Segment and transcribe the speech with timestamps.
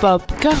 [0.00, 0.54] Popcorn.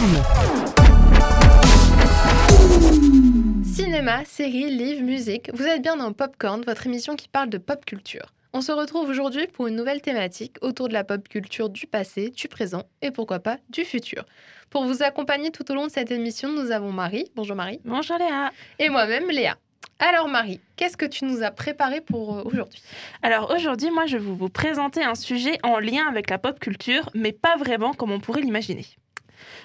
[3.64, 7.84] Cinéma, séries, livres, musique, vous êtes bien dans Popcorn, votre émission qui parle de pop
[7.84, 8.32] culture.
[8.52, 12.30] On se retrouve aujourd'hui pour une nouvelle thématique autour de la pop culture du passé,
[12.30, 14.24] du présent et pourquoi pas du futur.
[14.68, 17.30] Pour vous accompagner tout au long de cette émission, nous avons Marie.
[17.36, 17.80] Bonjour Marie.
[17.84, 18.50] Bonjour Léa.
[18.80, 19.56] Et moi-même Léa.
[19.98, 22.82] Alors Marie, qu'est-ce que tu nous as préparé pour euh, aujourd'hui?
[23.22, 27.10] Alors aujourd'hui, moi, je vais vous présenter un sujet en lien avec la pop culture,
[27.14, 28.86] mais pas vraiment comme on pourrait l'imaginer.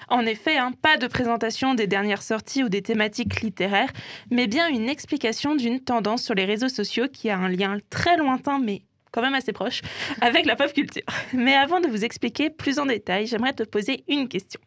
[0.08, 3.90] En effet, hein, pas de présentation des dernières sorties ou des thématiques littéraires,
[4.30, 8.16] mais bien une explication d'une tendance sur les réseaux sociaux qui a un lien très
[8.16, 9.80] lointain, mais quand même assez proche,
[10.20, 11.02] avec la pop culture.
[11.32, 14.60] Mais avant de vous expliquer plus en détail, j'aimerais te poser une question.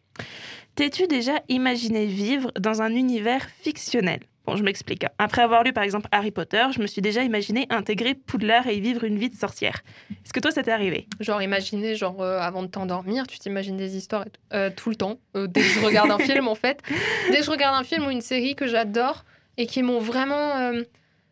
[0.74, 4.20] T'es-tu déjà imaginé vivre dans un univers fictionnel?
[4.50, 5.04] Bon, je m'explique.
[5.20, 8.74] Après avoir lu par exemple Harry Potter, je me suis déjà imaginé intégrer Poudlard et
[8.74, 9.82] y vivre une vie de sorcière.
[10.10, 11.06] Est-ce que toi, ça t'est arrivé?
[11.20, 15.20] Genre imaginer, genre euh, avant de t'endormir, tu t'imagines des histoires euh, tout le temps.
[15.36, 16.82] Euh, dès que je regarde un film, en fait.
[17.30, 19.24] Dès que je regarde un film ou une série que j'adore
[19.56, 20.72] et qui m'ont vraiment,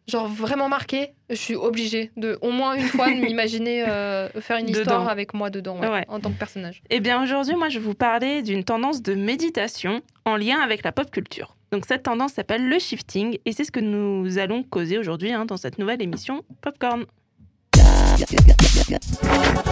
[0.08, 4.56] genre vraiment marqué, je suis obligée de au moins une fois de m'imaginer euh, faire
[4.56, 4.80] une Dedans.
[4.80, 6.04] histoire avec moi dedans, ouais, Ouais.
[6.08, 6.82] en tant que personnage.
[6.90, 10.82] Eh bien aujourd'hui, moi, je vais vous parler d'une tendance de méditation en lien avec
[10.82, 11.56] la pop culture.
[11.70, 15.44] Donc cette tendance s'appelle le shifting et c'est ce que nous allons causer aujourd'hui hein,
[15.44, 17.04] dans cette nouvelle émission Popcorn.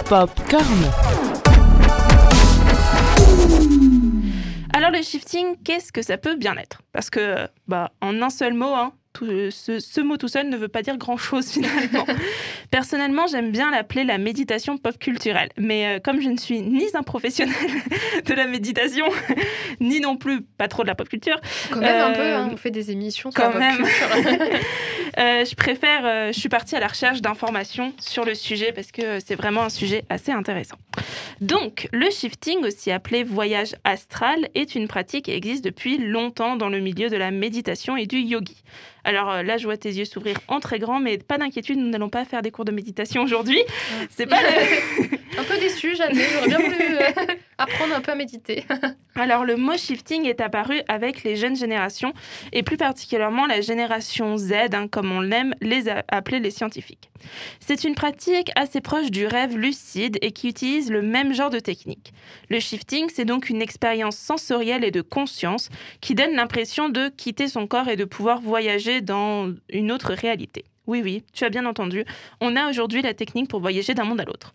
[0.07, 0.63] Popcorn.
[4.73, 6.81] Alors le shifting, qu'est-ce que ça peut bien être?
[6.93, 10.57] Parce que, bah, en un seul mot, hein, tout- ce, ce mot tout seul ne
[10.57, 12.05] veut pas dire grand-chose finalement.
[12.71, 15.49] Personnellement, j'aime bien l'appeler la méditation pop culturelle.
[15.57, 17.55] Mais euh, comme je ne suis ni un professionnel
[18.25, 19.05] de la méditation,
[19.79, 21.39] ni non plus pas trop de la pop culture,
[21.71, 23.77] Quand même un Euh, peu, hein, on fait des émissions sur quand la pop même.
[23.77, 24.07] culture.
[25.19, 28.91] euh, je préfère, euh, je suis partie à la recherche d'informations sur le sujet parce
[28.91, 30.77] que c'est vraiment un sujet assez intéressant.
[31.41, 36.69] Donc, le shifting, aussi appelé voyage astral, est une pratique qui existe depuis longtemps dans
[36.69, 38.63] le milieu de la méditation et du yogi.
[39.07, 41.87] Alors euh, là, je vois tes yeux s'ouvrir en très grand, mais pas d'inquiétude, nous
[41.89, 43.61] n'allons pas faire des cours de méditation aujourd'hui.
[44.09, 46.27] C'est pas le- un peu déçue, j'admets.
[46.31, 48.65] J'aurais bien voulu euh, apprendre un peu à méditer.
[49.15, 52.13] Alors, le mot shifting est apparu avec les jeunes générations
[52.53, 57.09] et plus particulièrement la génération Z, hein, comme on l'aime les appeler les scientifiques.
[57.59, 61.59] C'est une pratique assez proche du rêve lucide et qui utilise le même genre de
[61.59, 62.13] technique.
[62.49, 65.69] Le shifting, c'est donc une expérience sensorielle et de conscience
[66.01, 70.65] qui donne l'impression de quitter son corps et de pouvoir voyager dans une autre réalité.
[70.87, 72.05] Oui, oui, tu as bien entendu.
[72.39, 74.53] On a aujourd'hui la technique pour voyager d'un monde à l'autre.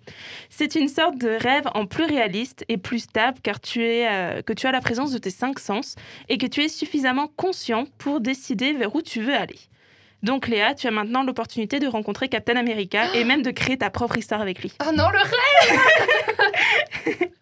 [0.49, 4.43] C'est une sorte de rêve en plus réaliste et plus stable car tu es, euh,
[4.43, 5.95] que tu as la présence de tes cinq sens
[6.29, 9.59] et que tu es suffisamment conscient pour décider vers où tu veux aller.
[10.23, 13.91] Donc Léa, tu as maintenant l'opportunité de rencontrer Captain America et même de créer ta
[13.91, 14.73] propre histoire avec lui.
[14.81, 17.29] Oh non, le rêve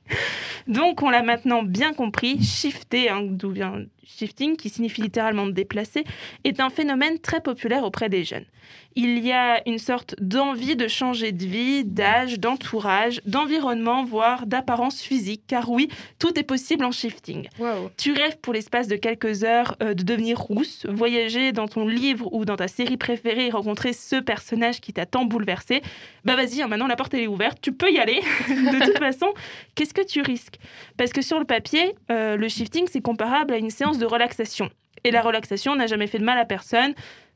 [0.66, 3.82] Donc, on l'a maintenant bien compris, shifter, hein, d'où vient
[4.18, 6.04] shifting, qui signifie littéralement déplacer,
[6.44, 8.44] est un phénomène très populaire auprès des jeunes.
[8.96, 15.00] Il y a une sorte d'envie de changer de vie, d'âge, d'entourage, d'environnement, voire d'apparence
[15.00, 15.88] physique, car oui,
[16.18, 17.48] tout est possible en shifting.
[17.60, 17.90] Waouh.
[17.96, 22.32] Tu rêves pour l'espace de quelques heures euh, de devenir rousse, voyager dans ton livre
[22.32, 25.82] ou dans ta série préférée et rencontrer ce personnage qui t'a tant bouleversé.
[26.24, 28.20] Bah vas-y, hein, maintenant la porte elle est ouverte, tu peux y aller.
[28.48, 29.32] de toute façon,
[29.76, 30.56] qu'est-ce que tu risques?
[30.96, 34.70] Parce que sur le papier, euh, le shifting c'est comparable à une séance de relaxation.
[35.04, 36.94] Et la relaxation n'a jamais fait de mal à personne,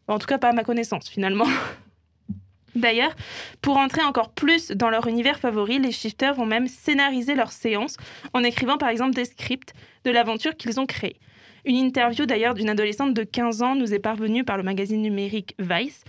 [0.09, 1.47] en tout cas pas à ma connaissance finalement.
[2.75, 3.15] D'ailleurs,
[3.63, 7.97] pour entrer encore plus dans leur univers favori, les shifters vont même scénariser leurs séances
[8.33, 9.73] en écrivant par exemple des scripts
[10.05, 11.21] de l'aventure qu'ils ont créée.
[11.65, 15.55] Une interview d'ailleurs d'une adolescente de 15 ans nous est parvenue par le magazine numérique
[15.59, 16.03] Vice.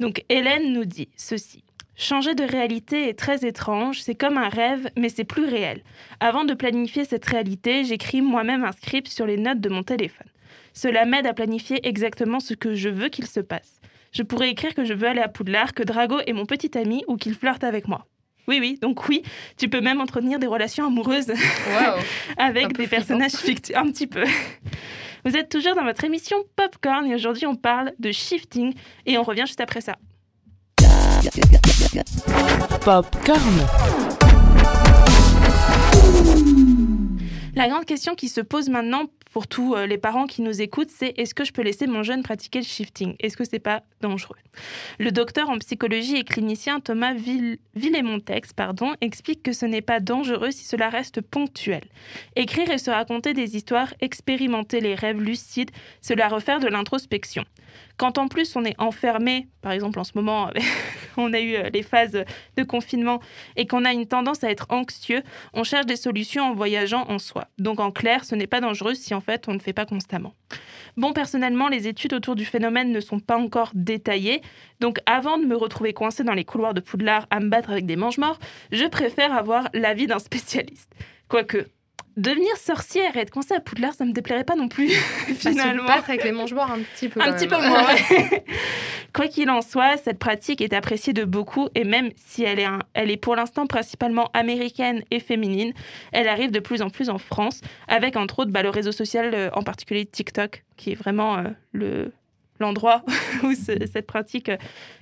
[0.00, 1.64] Donc Hélène nous dit ceci.
[1.94, 5.82] Changer de réalité est très étrange, c'est comme un rêve, mais c'est plus réel.
[6.20, 10.26] Avant de planifier cette réalité, j'écris moi-même un script sur les notes de mon téléphone.
[10.72, 13.80] Cela m'aide à planifier exactement ce que je veux qu'il se passe.
[14.10, 17.04] Je pourrais écrire que je veux aller à Poudlard, que Drago est mon petit ami
[17.08, 18.06] ou qu'il flirte avec moi.
[18.48, 19.22] Oui, oui, donc oui,
[19.56, 21.32] tu peux même entretenir des relations amoureuses
[22.38, 24.24] avec des personnages fictifs, un petit peu.
[25.24, 28.74] Vous êtes toujours dans votre émission Popcorn et aujourd'hui on parle de shifting
[29.06, 29.96] et on revient juste après ça.
[32.84, 33.40] Popcorn.
[37.54, 40.90] La grande question qui se pose maintenant pour tous euh, les parents qui nous écoutent,
[40.90, 43.14] c'est est-ce que je peux laisser mon jeune pratiquer le shifting?
[43.20, 43.82] Est-ce que c'est pas
[44.98, 48.50] Le docteur en psychologie et clinicien Thomas Vill- Villemontex
[49.00, 51.82] explique que ce n'est pas dangereux si cela reste ponctuel.
[52.36, 55.70] Écrire et se raconter des histoires, expérimenter les rêves lucides,
[56.00, 57.44] cela refaire de l'introspection.
[57.96, 60.50] Quand en plus on est enfermé, par exemple en ce moment
[61.16, 62.24] on a eu euh, les phases
[62.56, 63.20] de confinement
[63.56, 65.22] et qu'on a une tendance à être anxieux,
[65.54, 67.48] on cherche des solutions en voyageant en soi.
[67.58, 69.86] Donc en clair, ce n'est pas dangereux si en fait on ne le fait pas
[69.86, 70.34] constamment.
[70.96, 73.70] Bon, personnellement, les études autour du phénomène ne sont pas encore
[74.80, 77.86] donc avant de me retrouver coincée dans les couloirs de Poudlard à me battre avec
[77.86, 78.38] des mange-morts,
[78.72, 80.90] je préfère avoir l'avis d'un spécialiste.
[81.28, 81.66] Quoique,
[82.16, 84.88] devenir sorcière et être coincée à Poudlard, ça me déplairait pas non plus,
[85.36, 85.82] finalement.
[85.82, 87.20] Se battre avec les mange-morts un petit peu.
[87.22, 88.44] Un petit peu moins, ouais.
[89.14, 92.64] Quoi qu'il en soit, cette pratique est appréciée de beaucoup et même si elle est,
[92.64, 95.74] un- elle est pour l'instant principalement américaine et féminine,
[96.12, 99.30] elle arrive de plus en plus en France avec entre autres bah, le réseau social,
[99.34, 101.42] euh, en particulier TikTok, qui est vraiment euh,
[101.72, 102.12] le
[102.60, 103.04] l'endroit
[103.44, 104.56] où ce- cette pratique euh,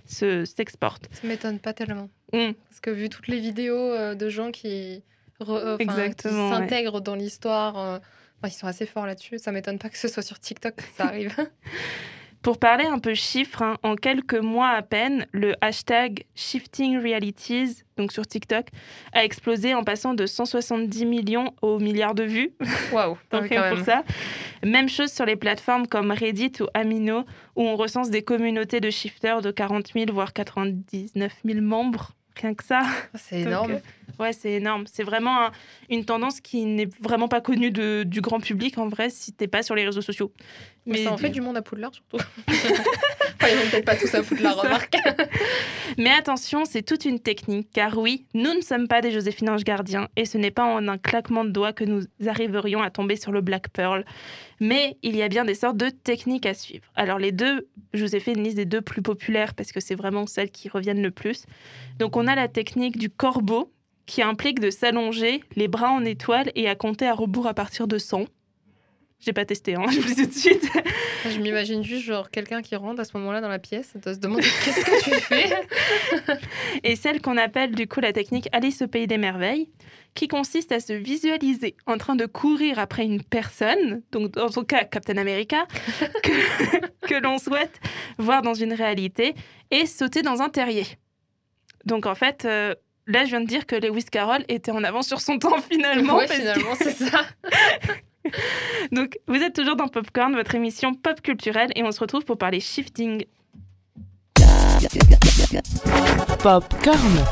[0.06, 1.08] se s'exporte.
[1.12, 2.08] Ça m'étonne pas tellement.
[2.32, 2.52] Mm.
[2.68, 5.02] Parce que vu toutes les vidéos euh, de gens qui,
[5.40, 6.12] re- euh, qui ouais.
[6.22, 8.00] s'intègrent dans l'histoire, enfin,
[8.48, 9.38] ils sont assez forts là-dessus.
[9.38, 11.34] Ça m'étonne pas que ce soit sur TikTok que ça arrive.
[12.42, 17.82] Pour parler un peu chiffres, hein, en quelques mois à peine, le hashtag Shifting Realities,
[17.98, 18.68] donc sur TikTok,
[19.12, 22.52] a explosé en passant de 170 millions aux milliards de vues.
[22.92, 23.84] Waouh, quand pour même.
[23.84, 24.04] ça.
[24.64, 27.24] Même chose sur les plateformes comme Reddit ou Amino,
[27.56, 32.12] où on recense des communautés de shifters de 40 000, voire 99 000 membres.
[32.40, 32.80] Rien que ça.
[32.84, 33.72] Ah, C'est énorme.
[33.72, 34.84] euh, ouais, c'est énorme.
[34.86, 35.50] C'est vraiment un-
[35.90, 39.48] une tendance qui n'est vraiment pas connue de- du grand public, en vrai, si t'es
[39.48, 40.32] pas sur les réseaux sociaux.
[40.86, 42.16] Mais ça en fait du monde à Poudlard surtout.
[42.48, 44.96] enfin, ils vont peut-être pas tous à Poudlard, remarque.
[45.98, 49.64] Mais attention, c'est toute une technique, car oui, nous ne sommes pas des Joséphine Ange
[49.64, 53.16] Gardien, et ce n'est pas en un claquement de doigts que nous arriverions à tomber
[53.16, 54.04] sur le Black Pearl.
[54.60, 56.84] Mais il y a bien des sortes de techniques à suivre.
[56.94, 59.80] Alors les deux, je vous ai fait une liste des deux plus populaires, parce que
[59.80, 61.44] c'est vraiment celles qui reviennent le plus.
[61.98, 63.72] Donc on a la technique du corbeau,
[64.06, 67.86] qui implique de s'allonger, les bras en étoile, et à compter à rebours à partir
[67.86, 68.24] de 100.
[69.20, 70.66] J'ai pas testé, hein, je vous tout de suite.
[71.28, 74.18] Je m'imagine juste genre quelqu'un qui rentre à ce moment-là dans la pièce doit se
[74.18, 75.50] demander qu'est-ce que tu fais?
[76.84, 79.68] et celle qu'on appelle du coup la technique Alice au pays des merveilles,
[80.14, 84.64] qui consiste à se visualiser en train de courir après une personne, donc dans son
[84.64, 85.66] cas Captain America,
[86.22, 87.78] que, que l'on souhaite
[88.18, 89.34] voir dans une réalité,
[89.70, 90.86] et sauter dans un terrier.
[91.84, 92.74] Donc en fait, euh,
[93.06, 96.16] là je viens de dire que Lewis Carroll était en avance sur son temps finalement.
[96.16, 97.24] ouais, parce que- finalement, c'est ça.
[98.92, 102.38] Donc vous êtes toujours dans Popcorn, votre émission pop culturelle, et on se retrouve pour
[102.38, 103.24] parler shifting
[106.42, 107.24] Popcorn.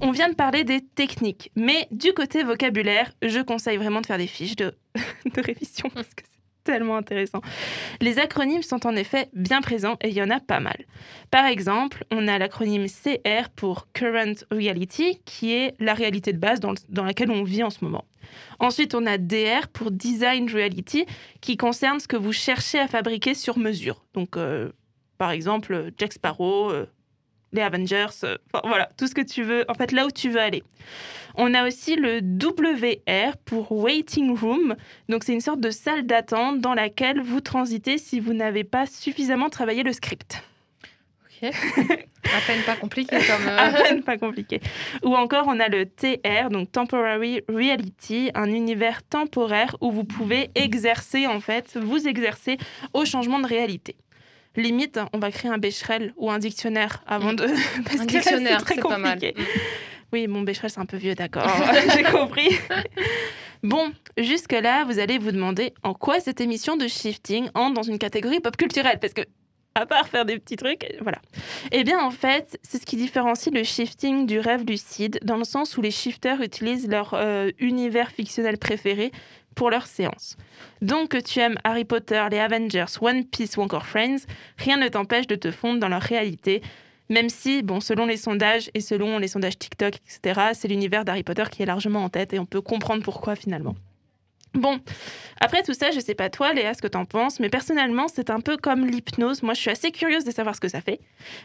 [0.00, 4.18] On vient de parler des techniques, mais du côté vocabulaire, je conseille vraiment de faire
[4.18, 6.24] des fiches de, de révision parce que
[6.64, 7.40] tellement intéressant.
[8.00, 10.76] Les acronymes sont en effet bien présents et il y en a pas mal.
[11.30, 16.60] Par exemple, on a l'acronyme CR pour Current Reality, qui est la réalité de base
[16.60, 18.04] dans, le- dans laquelle on vit en ce moment.
[18.60, 21.04] Ensuite, on a DR pour Design Reality,
[21.40, 24.04] qui concerne ce que vous cherchez à fabriquer sur mesure.
[24.14, 24.70] Donc, euh,
[25.18, 26.86] par exemple, Jack Sparrow, euh,
[27.52, 30.40] les Avengers, euh, voilà, tout ce que tu veux, en fait, là où tu veux
[30.40, 30.62] aller.
[31.34, 34.76] On a aussi le WR pour Waiting Room,
[35.08, 38.86] donc c'est une sorte de salle d'attente dans laquelle vous transitez si vous n'avez pas
[38.86, 40.42] suffisamment travaillé le script.
[41.42, 41.50] Ok.
[42.24, 43.48] À peine pas compliqué comme.
[43.48, 44.60] euh, À peine pas compliqué.
[45.02, 50.50] Ou encore, on a le TR, donc Temporary Reality, un univers temporaire où vous pouvez
[50.54, 52.58] exercer, en fait, vous exercer
[52.94, 53.96] au changement de réalité.
[54.56, 57.46] Limite, on va créer un Becherel ou un dictionnaire avant de.
[57.84, 59.14] Parce Un que dictionnaire, c'est très c'est pas mal.
[59.18, 59.34] compliqué.
[60.12, 61.46] Oui, mon Becherel, c'est un peu vieux, d'accord.
[61.96, 62.48] J'ai compris.
[63.62, 67.98] Bon, jusque-là, vous allez vous demander en quoi cette émission de shifting entre dans une
[67.98, 68.98] catégorie pop culturelle?
[69.00, 69.22] Parce que,
[69.74, 71.18] à part faire des petits trucs, voilà.
[71.70, 75.44] Eh bien, en fait, c'est ce qui différencie le shifting du rêve lucide, dans le
[75.44, 79.12] sens où les shifters utilisent leur euh, univers fictionnel préféré
[79.54, 80.36] pour leurs séances.
[80.80, 84.24] Donc, que tu aimes Harry Potter, les Avengers, One Piece ou encore Friends,
[84.58, 86.62] rien ne t'empêche de te fondre dans leur réalité,
[87.08, 91.22] même si, bon, selon les sondages et selon les sondages TikTok, etc., c'est l'univers d'Harry
[91.22, 93.74] Potter qui est largement en tête et on peut comprendre pourquoi finalement.
[94.54, 94.78] Bon,
[95.40, 98.28] après tout ça, je sais pas toi, Léa, ce que t'en penses, mais personnellement, c'est
[98.28, 99.42] un peu comme l'hypnose.
[99.42, 101.00] Moi, je suis assez curieuse de savoir ce que ça fait.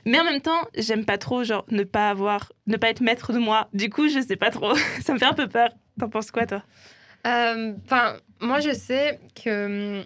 [0.06, 3.32] Mais en même temps, j'aime pas trop, genre, ne pas avoir, ne pas être maître
[3.32, 3.70] de moi.
[3.74, 4.76] Du coup, je sais pas trop.
[5.02, 5.70] ça me fait un peu peur.
[6.00, 6.64] T'en penses quoi, toi?
[7.26, 10.00] Euh, Enfin, moi, je sais que.
[10.00, 10.04] hum,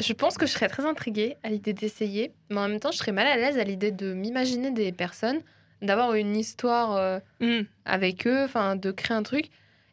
[0.00, 2.98] Je pense que je serais très intriguée à l'idée d'essayer, mais en même temps, je
[2.98, 5.40] serais mal à l'aise à l'idée de m'imaginer des personnes,
[5.82, 9.46] d'avoir une histoire euh, Hmm, avec eux, enfin, de créer un truc,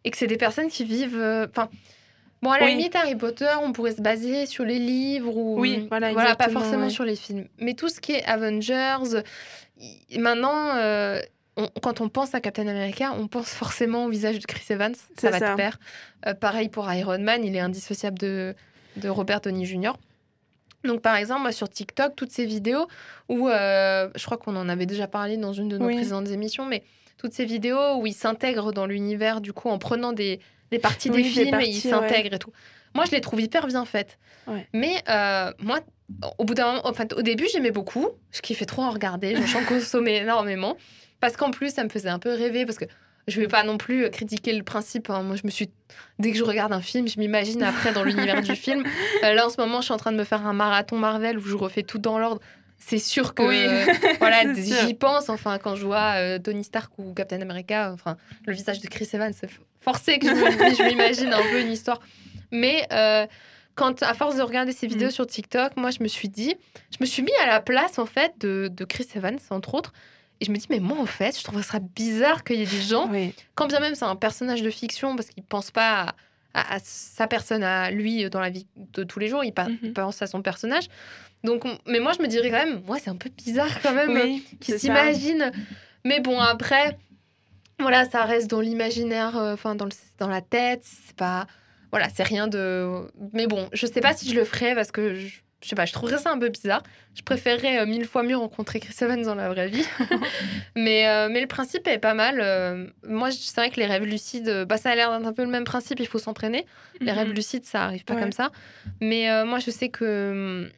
[0.04, 1.20] et que c'est des personnes qui vivent.
[1.20, 1.70] euh, Enfin.
[2.42, 2.72] Bon, à la Oui.
[2.72, 5.60] limite, Harry Potter, on pourrait se baser sur les livres ou.
[5.60, 6.90] Oui, voilà, pas exactement, forcément ouais.
[6.90, 7.48] sur les films.
[7.60, 9.22] Mais tout ce qui est Avengers,
[10.18, 11.20] maintenant, euh,
[11.58, 14.96] on- quand on pense à Captain America, on pense forcément au visage de Chris Evans.
[15.18, 15.52] Ça va ça.
[15.52, 15.78] de pair.
[16.28, 18.56] Euh, pareil pour Iron Man, il est indissociable de,
[18.98, 19.94] de Robert Downey Jr.
[20.86, 22.88] Donc, par exemple, moi, sur TikTok, toutes ces vidéos
[23.28, 25.96] où, euh, je crois qu'on en avait déjà parlé dans une de nos Oui.
[25.96, 26.84] précédentes émissions, mais
[27.18, 30.40] toutes ces vidéos où ils s'intègrent dans l'univers, du coup, en prenant des,
[30.72, 31.92] des parties Oui, des des films et ils ouais.
[31.92, 32.52] s'intègrent et tout.
[32.96, 34.18] Moi, je les trouve hyper bien faites.
[34.48, 34.68] Ouais.
[34.74, 35.80] Mais euh, moi,
[36.40, 38.08] au bout d'un moment, enfin, au début, j'aimais beaucoup.
[38.32, 39.36] Je kiffais trop en regarder.
[39.46, 40.76] J'en consommais énormément.
[41.20, 42.66] Parce qu'en plus, ça me faisait un peu rêver.
[42.66, 42.86] Parce que
[43.28, 45.10] je ne vais pas non plus critiquer le principe.
[45.12, 45.22] hein.
[45.22, 45.70] Moi, je me suis.
[46.18, 48.84] Dès que je regarde un film, je m'imagine après dans l'univers du film.
[49.24, 51.38] Euh, là, en ce moment, je suis en train de me faire un marathon Marvel
[51.38, 52.40] où je refais tout dans l'ordre.
[52.80, 53.58] C'est sûr que Oui.
[53.68, 53.86] euh,
[54.20, 54.44] voilà,
[54.88, 55.30] j'y pense.
[55.30, 59.08] Enfin, quand je vois euh, Tony Stark ou Captain America, enfin, le visage de Chris
[59.14, 59.50] Evans, c'est
[59.82, 62.00] forcé que je m'imagine un peu une histoire.
[62.52, 63.28] Mais euh,
[63.76, 65.12] quand, à force de regarder ces vidéos Mm.
[65.12, 66.56] sur TikTok, moi, je me suis dit,
[66.92, 69.94] je me suis mis à la place, en fait, de, de Chris Evans, entre autres.
[70.42, 72.66] Et je me dis, mais moi, en fait, je trouve ça bizarre qu'il y ait
[72.66, 73.34] des gens, Oui.
[73.56, 76.16] quand bien même c'est un personnage de fiction, parce qu'il pense pas
[76.54, 79.52] à, à- à sa personne, à lui, dans la vie de tous les jours, il
[79.54, 79.92] pa- Mhm.
[79.94, 80.86] pense à son personnage.
[81.44, 83.94] Donc, on- mais moi, je me dirais quand même, moi, c'est un peu bizarre quand
[83.94, 84.80] même Oui, qui c'est ça.
[84.80, 85.52] s'imagine.
[86.06, 86.98] Mais bon, après,
[87.80, 90.82] voilà, ça reste dans l'imaginaire, euh, enfin, dans, le- dans la tête.
[90.84, 91.48] C'est pas.
[91.92, 93.08] Voilà, c'est rien de.
[93.34, 95.28] Mais bon, je sais pas si je le ferais parce que je,
[95.64, 96.84] je sais pas, je trouverais ça un peu bizarre.
[97.16, 99.86] Je préférerais euh, mille fois mieux rencontrer Chris Evans dans la vraie vie.
[100.76, 102.40] mais, euh, mais le principe est pas mal.
[102.42, 105.34] Euh, moi, c'est vrai que les rêves lucides, euh, bah, ça a l'air d'être un
[105.34, 106.66] peu le même principe, il faut s'entraîner.
[107.02, 107.18] Les Mhm.
[107.18, 108.22] rêves lucides, ça arrive pas Ouais.
[108.22, 108.52] comme ça.
[109.02, 110.70] Mais euh, moi, je sais que.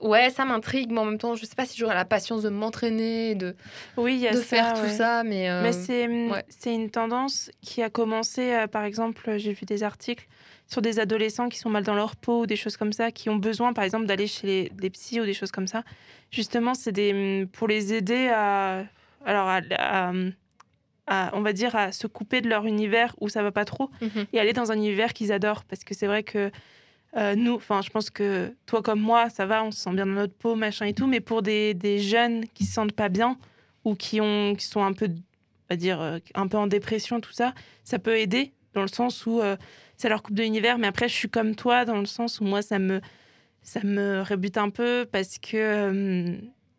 [0.00, 2.48] Ouais, ça m'intrigue, mais en même temps, je sais pas si j'aurais la patience de
[2.48, 3.54] m'entraîner, de,
[3.96, 5.24] Oui, il y a de ça, faire tout ça.
[5.24, 6.74] Mais, euh, Mais c'est ouais.
[6.74, 10.26] une tendance qui a commencé, euh, par exemple, j'ai vu des articles
[10.68, 13.28] sur des adolescents qui sont mal dans leur peau ou des choses comme ça, qui
[13.28, 15.82] ont besoin, par exemple, d'aller chez les, des psys ou des choses comme ça.
[16.30, 18.84] Justement, c'est des hum, pour les aider à,
[19.26, 20.12] alors à, à-
[21.08, 23.90] à- on va dire, à se couper de leur univers où ça va pas trop
[24.00, 24.26] mhm.
[24.32, 25.64] et aller dans un univers qu'ils adorent.
[25.64, 26.52] Parce que c'est vrai que
[27.16, 30.06] euh, nous, enfin, je pense que toi comme moi, ça va, on se sent bien
[30.06, 31.06] dans notre peau, machin et tout.
[31.06, 33.36] Mais pour des, des jeunes qui se sentent pas bien
[33.84, 35.14] ou qui, ont, qui sont un peu, on
[35.70, 39.26] va dire, euh, un peu en dépression, tout ça, ça peut aider dans le sens
[39.26, 39.56] où euh,
[39.96, 40.78] ça leur coupe de l'univers.
[40.78, 43.00] Mais après, je suis comme toi dans le sens où moi, ça me,
[43.62, 46.36] ça me rébute un peu parce que euh,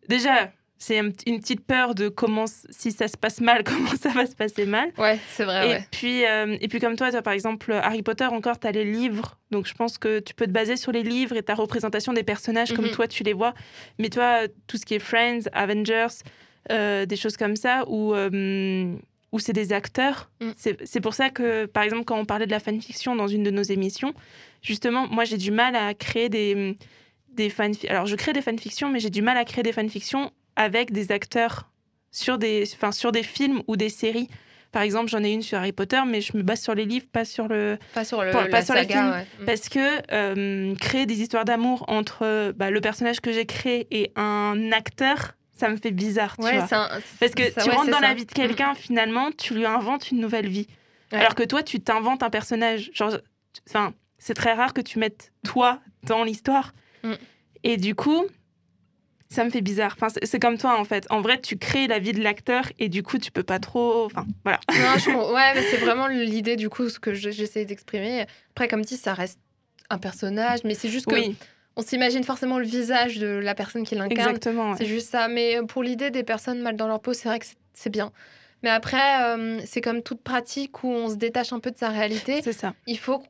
[0.08, 0.52] déjà,
[0.84, 4.34] c'est une petite peur de comment, si ça se passe mal, comment ça va se
[4.34, 4.90] passer mal.
[4.98, 5.86] Ouais, c'est vrai, Et, ouais.
[5.92, 8.84] puis, euh, et puis comme toi, toi, par exemple, Harry Potter, encore, tu as les
[8.84, 9.38] livres.
[9.52, 12.24] Donc je pense que tu peux te baser sur les livres et ta représentation des
[12.24, 12.90] personnages comme Mhm.
[12.92, 13.54] toi, tu les vois.
[14.00, 16.08] Mais toi, tout ce qui est Friends, Avengers,
[16.72, 18.94] euh, des choses comme ça, où, euh,
[19.30, 20.30] où c'est des acteurs.
[20.40, 20.50] Mm.
[20.56, 23.42] C'est c'est pour ça que, par exemple, quand on parlait de la fanfiction dans une
[23.44, 24.14] de nos émissions,
[24.62, 26.76] justement, moi, j'ai du mal à créer des,
[27.32, 27.90] des fanfictions.
[27.90, 31.12] Alors, je crée des fanfictions, mais j'ai du mal à créer des fanfictions avec des
[31.12, 31.68] acteurs
[32.10, 34.28] sur des, enfin, sur des films ou des séries.
[34.70, 37.06] Par exemple, j'en ai une sur Harry Potter, mais je me base sur les livres,
[37.12, 37.78] pas sur le.
[37.94, 39.10] Pas sur, le, Pas- la pas sur les saga, films.
[39.12, 39.26] ouais.
[39.40, 39.44] Mm.
[39.46, 44.12] Parce que euh, créer des histoires d'amour entre bah, le personnage que j'ai créé et
[44.16, 46.64] un acteur, ça me fait bizarre, tu Ouais, vois.
[46.78, 48.08] un- Parce que ça- tu ouais, rentres dans ça.
[48.08, 50.66] la vie de quelqu'un, finalement, tu lui inventes une nouvelle vie.
[51.12, 52.90] Alors que toi, tu t'inventes un personnage.
[52.94, 53.18] Genre,
[53.68, 56.72] enfin, c'est très rare que tu mettes toi dans l'histoire.
[57.02, 57.12] Mm.
[57.64, 58.24] Et du coup,
[59.32, 59.94] ça me fait bizarre.
[59.96, 61.06] Enfin, c'est comme toi, en fait.
[61.10, 64.04] En vrai, tu crées la vie de l'acteur et du coup, tu peux pas trop.
[64.04, 64.60] Enfin, voilà.
[64.70, 65.10] Non, je.
[65.32, 68.26] Ouais, mais c'est vraiment l'idée, du coup, ce que je- j'essaie d'exprimer.
[68.50, 69.38] Après, comme dit, ça reste
[69.90, 71.36] un personnage, mais c'est juste que Oui,
[71.76, 74.12] on s'imagine forcément le visage de la personne qui l'incarne.
[74.30, 74.70] exactement.
[74.70, 74.76] ouais.
[74.78, 75.28] C'est juste ça.
[75.28, 77.90] Mais euh, pour l'idée des personnes mal dans leur peau, c'est vrai que c'est- c'est
[77.90, 78.12] bien.
[78.62, 81.88] Mais après, euh, c'est comme toute pratique où on se détache un peu de sa
[81.88, 82.42] réalité.
[82.42, 82.74] C'est ça.
[82.86, 83.22] Il faut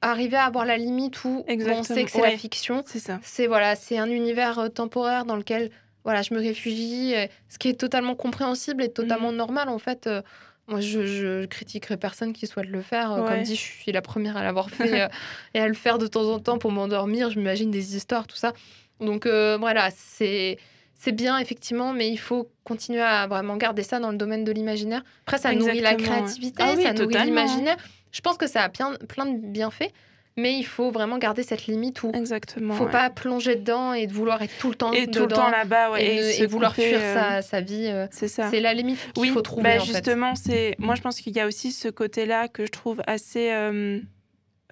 [0.00, 2.32] arriver à avoir la limite où on sait que c'est ouais.
[2.32, 2.82] la fiction.
[2.86, 3.18] C'est ça.
[3.22, 5.70] C'est voilà, c'est un univers euh, temporaire dans lequel
[6.04, 10.06] voilà, je me réfugie, euh, ce qui est totalement compréhensible et totalement normal en fait.
[10.06, 10.22] euh,
[10.68, 13.08] moi, je, je critiquerai personne qui souhaite le faire.
[13.26, 15.08] Comme dit, je suis la première à l'avoir fait
[15.54, 17.30] et à le faire de temps en temps pour m'endormir.
[17.30, 18.52] Je m'imagine des histoires, tout ça.
[19.00, 20.58] Donc voilà, c'est
[20.98, 24.50] c'est bien effectivement, mais il faut continuer à vraiment garder ça dans le domaine de
[24.52, 25.02] l'imaginaire.
[25.26, 27.76] Après, ça nourrit la créativité, Ah oui, ça nourrit l'imaginaire.
[28.12, 29.90] Je pense que ça a plein, plein de bienfaits,
[30.36, 32.74] mais il faut vraiment garder cette limite où Exactement.
[32.74, 32.90] faut ouais.
[32.92, 35.90] pas plonger dedans et de vouloir être tout le temps Et tout le temps là-bas,
[35.90, 36.38] ouais.
[36.38, 37.86] et, vouloir couper, fuir euh, sa, sa vie.
[37.88, 38.48] euh, C'est ça.
[38.50, 41.34] C'est la limite qu'il Oui, faut trouver bah, en justement, c'est moi je pense qu'il
[41.36, 43.98] y a aussi ce côté-là que je trouve assez euh,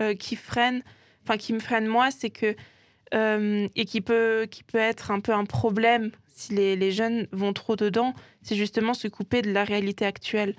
[0.01, 0.83] euh, qui freine,
[1.25, 2.55] enfin qui me freine moi, c'est que
[3.13, 7.53] et qui peut qui peut être un peu un problème si les, les jeunes vont
[7.55, 8.13] trop dedans,
[8.43, 10.55] c'est justement se couper de la réalité actuelle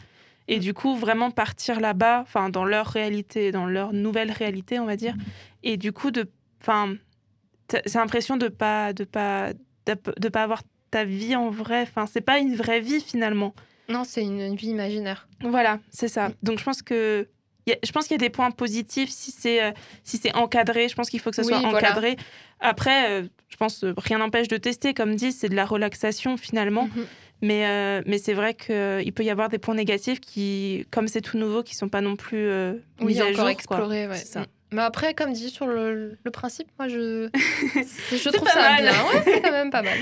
[0.48, 4.86] et du coup vraiment partir là-bas, enfin dans leur réalité, dans leur nouvelle réalité, on
[4.86, 5.16] va dire,
[5.64, 6.30] et du coup de,
[6.62, 6.96] enfin,
[7.70, 9.54] c'est l'impression de pas de pas
[9.86, 13.54] de, de pas avoir ta vie en vrai, enfin c'est pas une vraie vie finalement.
[13.90, 15.28] Non, c'est une, une vie imaginaire.
[15.42, 16.32] Voilà, c'est ça.
[16.44, 17.28] Donc je pense que
[17.70, 19.72] a- je pense qu'il y a des points positifs si c'est euh,
[20.04, 20.88] si c'est encadré.
[20.90, 21.78] Je pense qu'il faut que ça Oui, soit voilà.
[21.90, 22.16] encadré.
[22.60, 24.94] Après, euh, je pense euh, rien n'empêche de tester.
[24.94, 26.86] Comme dit, c'est de la relaxation finalement.
[26.88, 27.06] Mhm.
[27.42, 31.22] Mais, euh, mais c'est vrai qu'il peut y avoir des points négatifs qui, comme c'est
[31.22, 33.44] tout nouveau, qui sont pas non plus euh, Oui, mis à encore jour.
[33.44, 33.52] quoi.
[33.52, 34.16] explorer, ouais.
[34.16, 34.40] C'est ça.
[34.42, 34.46] Mm.
[34.74, 37.30] Mais après, comme dit sur le, le principe, moi je,
[37.74, 38.82] je trouve ça mal.
[38.82, 38.92] bien.
[38.92, 39.98] Ouais, c'est quand même pas mal.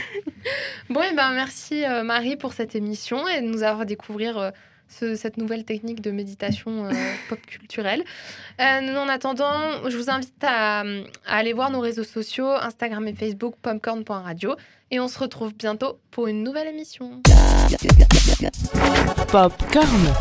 [0.89, 4.49] Bon, et ben merci euh, Marie pour cette émission et de nous avoir découvert euh,
[4.87, 6.91] ce- cette nouvelle technique de méditation euh,
[7.29, 8.03] pop culturelle.
[8.59, 10.83] Euh, en attendant, je vous invite à, à
[11.27, 14.55] aller voir nos réseaux sociaux, Instagram et Facebook, popcorn.radio.
[14.91, 17.21] Et on se retrouve bientôt pour une nouvelle émission.
[19.31, 20.13] Popcorn.